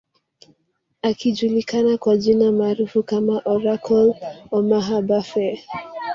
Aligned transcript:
Akijulikana 1.03 1.97
kwa 1.97 2.17
jina 2.17 2.51
maarufu 2.51 3.03
kama 3.03 3.41
Oracle 3.45 4.13
Omaha 4.51 5.01
Buffet 5.01 5.59